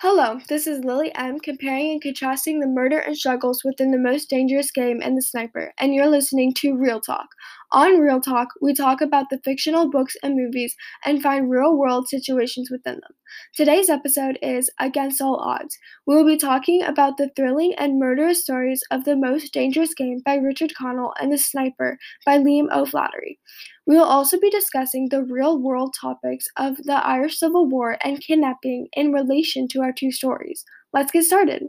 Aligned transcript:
Hello, 0.00 0.40
this 0.48 0.66
is 0.66 0.84
Lilly 0.84 1.14
M. 1.14 1.38
comparing 1.38 1.92
and 1.92 2.00
contrasting 2.00 2.60
the 2.60 2.66
murder 2.66 2.98
and 2.98 3.14
struggles 3.14 3.62
within 3.62 3.90
the 3.90 3.98
most 3.98 4.30
dangerous 4.30 4.70
game 4.70 5.00
and 5.02 5.16
the 5.18 5.22
sniper, 5.22 5.74
and 5.78 5.94
you're 5.94 6.08
listening 6.08 6.54
to 6.54 6.74
Real 6.74 6.98
Talk. 7.00 7.28
On 7.72 7.98
Real 8.00 8.20
Talk, 8.20 8.48
we 8.62 8.72
talk 8.72 9.02
about 9.02 9.28
the 9.28 9.38
fictional 9.44 9.90
books 9.90 10.16
and 10.22 10.34
movies 10.34 10.74
and 11.04 11.22
find 11.22 11.50
real 11.50 11.76
world 11.76 12.08
situations 12.08 12.70
within 12.70 12.94
them. 12.94 13.12
Today's 13.54 13.88
episode 13.88 14.38
is 14.42 14.70
Against 14.80 15.20
All 15.20 15.36
Odds. 15.36 15.78
We 16.06 16.14
will 16.14 16.26
be 16.26 16.36
talking 16.36 16.82
about 16.82 17.16
the 17.16 17.30
thrilling 17.36 17.74
and 17.76 17.98
murderous 17.98 18.42
stories 18.42 18.82
of 18.90 19.04
The 19.04 19.16
Most 19.16 19.52
Dangerous 19.52 19.94
Game 19.94 20.20
by 20.24 20.36
Richard 20.36 20.74
Connell 20.74 21.14
and 21.20 21.32
The 21.32 21.38
Sniper 21.38 21.98
by 22.24 22.38
Liam 22.38 22.70
O'Flaherty. 22.72 23.38
We 23.86 23.96
will 23.96 24.04
also 24.04 24.38
be 24.38 24.50
discussing 24.50 25.08
the 25.08 25.22
real 25.22 25.58
world 25.58 25.94
topics 26.00 26.46
of 26.56 26.76
the 26.78 26.94
Irish 27.06 27.38
Civil 27.38 27.66
War 27.66 27.98
and 28.02 28.20
kidnapping 28.20 28.88
in 28.94 29.12
relation 29.12 29.68
to 29.68 29.80
our 29.82 29.92
two 29.92 30.12
stories. 30.12 30.64
Let's 30.92 31.12
get 31.12 31.24
started. 31.24 31.64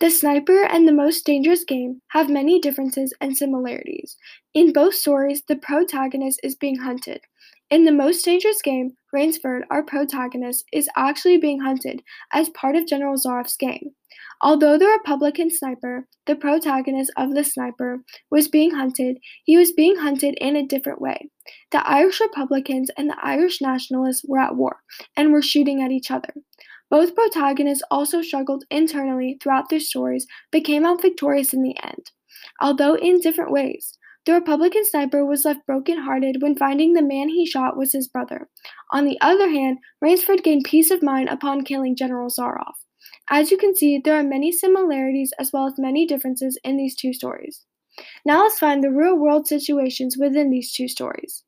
The 0.00 0.10
Sniper 0.10 0.62
and 0.62 0.86
The 0.86 0.92
Most 0.92 1.26
Dangerous 1.26 1.64
Game 1.64 2.00
have 2.08 2.30
many 2.30 2.60
differences 2.60 3.12
and 3.20 3.36
similarities. 3.36 4.16
In 4.54 4.72
both 4.72 4.94
stories, 4.94 5.42
the 5.48 5.56
protagonist 5.56 6.38
is 6.42 6.54
being 6.54 6.76
hunted. 6.76 7.20
In 7.70 7.84
The 7.84 7.92
Most 7.92 8.24
Dangerous 8.24 8.62
Game, 8.62 8.92
Rainsford, 9.12 9.64
our 9.70 9.82
protagonist, 9.82 10.64
is 10.72 10.88
actually 10.96 11.36
being 11.36 11.60
hunted 11.60 12.02
as 12.32 12.48
part 12.48 12.76
of 12.76 12.86
General 12.86 13.16
Zaroff's 13.18 13.58
game. 13.58 13.90
Although 14.40 14.78
the 14.78 14.86
Republican 14.86 15.50
sniper, 15.50 16.08
the 16.26 16.34
protagonist 16.34 17.12
of 17.18 17.34
The 17.34 17.44
Sniper, 17.44 17.98
was 18.30 18.48
being 18.48 18.70
hunted, 18.70 19.18
he 19.44 19.58
was 19.58 19.72
being 19.72 19.96
hunted 19.96 20.34
in 20.40 20.56
a 20.56 20.66
different 20.66 21.02
way. 21.02 21.28
The 21.70 21.86
Irish 21.86 22.22
Republicans 22.22 22.90
and 22.96 23.10
the 23.10 23.18
Irish 23.22 23.60
Nationalists 23.60 24.24
were 24.26 24.38
at 24.38 24.56
war 24.56 24.78
and 25.14 25.30
were 25.30 25.42
shooting 25.42 25.82
at 25.82 25.90
each 25.90 26.10
other. 26.10 26.32
Both 26.88 27.14
protagonists 27.14 27.84
also 27.90 28.22
struggled 28.22 28.64
internally 28.70 29.36
throughout 29.42 29.68
their 29.68 29.80
stories, 29.80 30.26
but 30.50 30.64
came 30.64 30.86
out 30.86 31.02
victorious 31.02 31.52
in 31.52 31.62
the 31.62 31.76
end, 31.82 32.12
although 32.62 32.94
in 32.94 33.20
different 33.20 33.52
ways. 33.52 33.97
The 34.26 34.34
Republican 34.34 34.84
sniper 34.84 35.24
was 35.24 35.44
left 35.44 35.66
broken-hearted 35.66 36.42
when 36.42 36.56
finding 36.56 36.92
the 36.92 37.02
man 37.02 37.28
he 37.28 37.46
shot 37.46 37.76
was 37.76 37.92
his 37.92 38.08
brother. 38.08 38.48
On 38.92 39.04
the 39.04 39.18
other 39.20 39.48
hand, 39.48 39.78
Rainsford 40.02 40.42
gained 40.42 40.64
peace 40.64 40.90
of 40.90 41.02
mind 41.02 41.28
upon 41.28 41.64
killing 41.64 41.96
General 41.96 42.28
Zaroff. 42.28 42.74
As 43.30 43.50
you 43.50 43.56
can 43.56 43.74
see, 43.74 43.98
there 43.98 44.18
are 44.18 44.22
many 44.22 44.52
similarities 44.52 45.32
as 45.38 45.52
well 45.52 45.66
as 45.66 45.78
many 45.78 46.06
differences 46.06 46.58
in 46.64 46.76
these 46.76 46.96
two 46.96 47.12
stories. 47.12 47.64
Now 48.24 48.42
let's 48.42 48.58
find 48.58 48.82
the 48.82 48.90
real 48.90 49.16
world 49.16 49.46
situations 49.46 50.16
within 50.18 50.50
these 50.50 50.72
two 50.72 50.88
stories. 50.88 51.44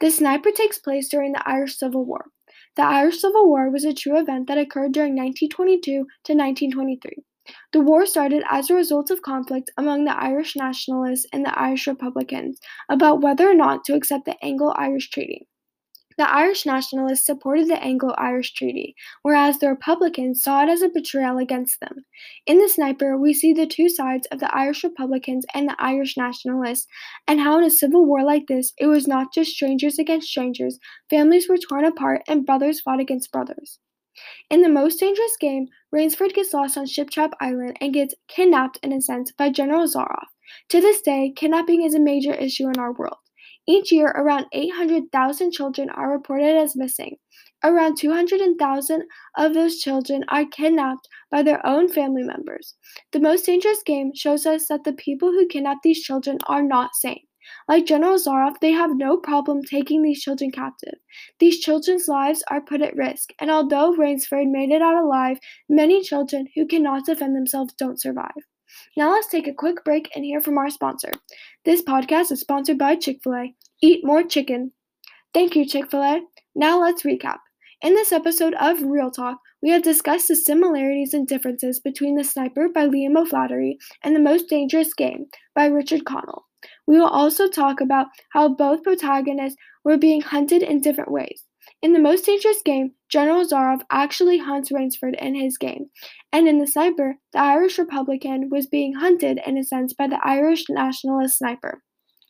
The 0.00 0.10
Sniper 0.10 0.50
takes 0.50 0.78
place 0.78 1.08
during 1.08 1.32
the 1.32 1.48
Irish 1.48 1.78
Civil 1.78 2.04
War. 2.04 2.26
The 2.76 2.82
Irish 2.82 3.20
Civil 3.20 3.48
War 3.48 3.70
was 3.70 3.84
a 3.84 3.92
true 3.92 4.18
event 4.18 4.46
that 4.48 4.58
occurred 4.58 4.92
during 4.92 5.12
1922 5.14 5.90
to 5.90 6.02
1923. 6.34 7.24
The 7.72 7.80
war 7.80 8.06
started 8.06 8.42
as 8.50 8.70
a 8.70 8.74
result 8.74 9.10
of 9.10 9.22
conflict 9.22 9.70
among 9.76 10.04
the 10.04 10.16
Irish 10.16 10.56
Nationalists 10.56 11.26
and 11.32 11.44
the 11.44 11.58
Irish 11.58 11.86
Republicans 11.86 12.58
about 12.88 13.20
whether 13.20 13.48
or 13.48 13.54
not 13.54 13.84
to 13.84 13.94
accept 13.94 14.24
the 14.24 14.36
Anglo 14.44 14.72
Irish 14.72 15.10
Treaty. 15.10 15.46
The 16.20 16.30
Irish 16.30 16.66
Nationalists 16.66 17.24
supported 17.24 17.68
the 17.68 17.82
Anglo 17.82 18.10
Irish 18.18 18.52
Treaty, 18.52 18.94
whereas 19.22 19.58
the 19.58 19.70
Republicans 19.70 20.42
saw 20.42 20.62
it 20.64 20.68
as 20.68 20.82
a 20.82 20.90
betrayal 20.90 21.38
against 21.38 21.80
them. 21.80 22.04
In 22.44 22.58
The 22.58 22.68
Sniper, 22.68 23.16
we 23.16 23.32
see 23.32 23.54
the 23.54 23.66
two 23.66 23.88
sides 23.88 24.26
of 24.30 24.38
the 24.38 24.54
Irish 24.54 24.84
Republicans 24.84 25.46
and 25.54 25.66
the 25.66 25.76
Irish 25.78 26.18
Nationalists, 26.18 26.86
and 27.26 27.40
how 27.40 27.56
in 27.56 27.64
a 27.64 27.70
civil 27.70 28.04
war 28.04 28.22
like 28.22 28.48
this, 28.48 28.74
it 28.76 28.86
was 28.86 29.08
not 29.08 29.32
just 29.32 29.52
strangers 29.52 29.98
against 29.98 30.28
strangers, 30.28 30.78
families 31.08 31.48
were 31.48 31.56
torn 31.56 31.86
apart, 31.86 32.20
and 32.28 32.44
brothers 32.44 32.82
fought 32.82 33.00
against 33.00 33.32
brothers. 33.32 33.78
In 34.50 34.62
the 34.62 34.68
most 34.68 34.98
dangerous 34.98 35.36
game, 35.38 35.68
Rainsford 35.92 36.34
gets 36.34 36.52
lost 36.52 36.76
on 36.76 36.86
Shiptrap 36.86 37.32
Island 37.40 37.76
and 37.80 37.94
gets 37.94 38.14
kidnapped 38.28 38.78
in 38.82 38.92
a 38.92 39.00
sense 39.00 39.30
by 39.32 39.50
General 39.50 39.86
Zaroff. 39.86 40.26
To 40.70 40.80
this 40.80 41.00
day, 41.00 41.32
kidnapping 41.34 41.82
is 41.82 41.94
a 41.94 42.00
major 42.00 42.34
issue 42.34 42.68
in 42.68 42.78
our 42.78 42.92
world. 42.92 43.18
Each 43.68 43.92
year, 43.92 44.08
around 44.08 44.46
800,000 44.52 45.52
children 45.52 45.90
are 45.90 46.10
reported 46.10 46.56
as 46.56 46.74
missing. 46.74 47.16
Around 47.62 47.98
200,000 47.98 49.04
of 49.36 49.54
those 49.54 49.78
children 49.78 50.24
are 50.28 50.46
kidnapped 50.46 51.06
by 51.30 51.42
their 51.42 51.64
own 51.64 51.88
family 51.88 52.22
members. 52.22 52.74
The 53.12 53.20
most 53.20 53.46
dangerous 53.46 53.82
game 53.84 54.12
shows 54.14 54.46
us 54.46 54.66
that 54.68 54.84
the 54.84 54.94
people 54.94 55.30
who 55.30 55.46
kidnap 55.46 55.78
these 55.82 56.02
children 56.02 56.38
are 56.48 56.62
not 56.62 56.94
sane. 56.94 57.26
Like 57.68 57.86
General 57.86 58.18
Zaroff, 58.18 58.60
they 58.60 58.72
have 58.72 58.96
no 58.96 59.16
problem 59.16 59.62
taking 59.62 60.02
these 60.02 60.22
children 60.22 60.50
captive. 60.50 60.94
These 61.38 61.60
children's 61.60 62.08
lives 62.08 62.42
are 62.50 62.60
put 62.60 62.82
at 62.82 62.96
risk, 62.96 63.30
and 63.38 63.50
although 63.50 63.94
Rainsford 63.96 64.50
made 64.50 64.70
it 64.70 64.82
out 64.82 65.02
alive, 65.02 65.38
many 65.68 66.02
children 66.02 66.46
who 66.54 66.66
cannot 66.66 67.06
defend 67.06 67.36
themselves 67.36 67.74
don't 67.74 68.00
survive. 68.00 68.30
Now 68.96 69.12
let's 69.12 69.28
take 69.28 69.48
a 69.48 69.54
quick 69.54 69.84
break 69.84 70.10
and 70.14 70.24
hear 70.24 70.40
from 70.40 70.58
our 70.58 70.70
sponsor. 70.70 71.10
This 71.64 71.82
podcast 71.82 72.32
is 72.32 72.40
sponsored 72.40 72.78
by 72.78 72.96
Chick 72.96 73.18
fil 73.22 73.34
A. 73.34 73.54
Eat 73.82 74.04
more 74.04 74.22
chicken. 74.22 74.72
Thank 75.34 75.56
you, 75.56 75.64
Chick 75.64 75.90
fil 75.90 76.02
A. 76.02 76.20
Now 76.54 76.80
let's 76.80 77.02
recap. 77.02 77.38
In 77.82 77.94
this 77.94 78.12
episode 78.12 78.54
of 78.54 78.82
Real 78.82 79.10
Talk, 79.10 79.38
we 79.62 79.70
have 79.70 79.82
discussed 79.82 80.28
the 80.28 80.36
similarities 80.36 81.14
and 81.14 81.26
differences 81.26 81.80
between 81.80 82.14
The 82.14 82.24
Sniper 82.24 82.68
by 82.68 82.86
Liam 82.86 83.16
O'Flaherty 83.16 83.78
and 84.02 84.14
The 84.14 84.20
Most 84.20 84.48
Dangerous 84.48 84.92
Game 84.92 85.26
by 85.54 85.66
Richard 85.66 86.04
Connell. 86.04 86.46
We 86.90 86.98
will 86.98 87.06
also 87.06 87.48
talk 87.48 87.80
about 87.80 88.08
how 88.30 88.48
both 88.48 88.82
protagonists 88.82 89.56
were 89.84 89.96
being 89.96 90.22
hunted 90.22 90.60
in 90.60 90.80
different 90.80 91.12
ways. 91.12 91.44
In 91.82 91.92
the 91.92 92.00
most 92.00 92.26
dangerous 92.26 92.60
game, 92.64 92.94
General 93.08 93.44
Zaroff 93.44 93.82
actually 93.92 94.38
hunts 94.38 94.72
Rainsford 94.72 95.14
in 95.22 95.36
his 95.36 95.56
game, 95.56 95.88
and 96.32 96.48
in 96.48 96.58
the 96.58 96.66
sniper, 96.66 97.14
the 97.32 97.38
Irish 97.38 97.78
Republican 97.78 98.50
was 98.50 98.66
being 98.66 98.94
hunted 98.94 99.40
in 99.46 99.56
a 99.56 99.62
sense 99.62 99.92
by 99.92 100.08
the 100.08 100.18
Irish 100.24 100.64
nationalist 100.68 101.38
sniper. 101.38 101.84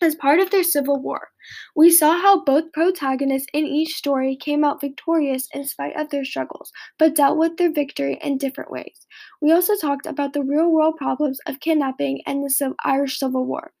As 0.00 0.14
part 0.14 0.38
of 0.38 0.50
their 0.50 0.62
civil 0.62 1.00
war, 1.00 1.30
we 1.74 1.90
saw 1.90 2.16
how 2.16 2.44
both 2.44 2.72
protagonists 2.72 3.48
in 3.52 3.66
each 3.66 3.96
story 3.96 4.36
came 4.36 4.62
out 4.62 4.80
victorious 4.80 5.48
in 5.52 5.64
spite 5.64 5.96
of 5.96 6.10
their 6.10 6.24
struggles, 6.24 6.70
but 6.96 7.16
dealt 7.16 7.38
with 7.38 7.56
their 7.56 7.72
victory 7.72 8.20
in 8.22 8.38
different 8.38 8.70
ways. 8.70 9.04
We 9.42 9.50
also 9.50 9.74
talked 9.74 10.06
about 10.06 10.32
the 10.32 10.44
real 10.44 10.70
world 10.70 10.94
problems 10.96 11.40
of 11.46 11.58
kidnapping 11.58 12.22
and 12.24 12.44
the 12.44 12.74
Irish 12.84 13.18
Civil 13.18 13.46
War. 13.46 13.72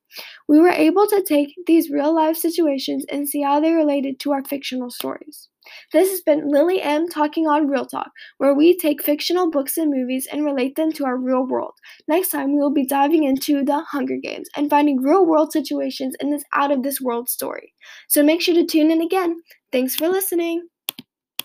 We 0.48 0.58
were 0.58 0.70
able 0.70 1.06
to 1.06 1.22
take 1.22 1.54
these 1.66 1.90
real 1.90 2.14
life 2.14 2.36
situations 2.36 3.04
and 3.10 3.28
see 3.28 3.42
how 3.42 3.60
they 3.60 3.72
related 3.72 4.20
to 4.20 4.32
our 4.32 4.44
fictional 4.44 4.90
stories. 4.90 5.48
This 5.92 6.10
has 6.10 6.20
been 6.20 6.48
Lilly 6.48 6.82
M 6.82 7.08
talking 7.08 7.46
on 7.46 7.68
Real 7.68 7.86
Talk, 7.86 8.10
where 8.36 8.54
we 8.54 8.76
take 8.76 9.02
fictional 9.02 9.50
books 9.50 9.78
and 9.78 9.90
movies 9.90 10.28
and 10.30 10.44
relate 10.44 10.76
them 10.76 10.92
to 10.92 11.06
our 11.06 11.16
real 11.16 11.46
world. 11.46 11.72
Next 12.06 12.28
time, 12.30 12.52
we 12.52 12.60
will 12.60 12.72
be 12.72 12.86
diving 12.86 13.24
into 13.24 13.64
the 13.64 13.80
Hunger 13.80 14.16
Games 14.22 14.48
and 14.56 14.68
finding 14.68 15.00
real 15.00 15.24
world 15.24 15.52
situations 15.52 16.14
in 16.20 16.30
this 16.30 16.44
out 16.54 16.70
of 16.70 16.82
this 16.82 17.00
world 17.00 17.30
story. 17.30 17.72
So 18.08 18.22
make 18.22 18.42
sure 18.42 18.54
to 18.54 18.66
tune 18.66 18.90
in 18.90 19.00
again. 19.00 19.40
Thanks 19.72 19.96
for 19.96 20.08
listening. 20.08 20.68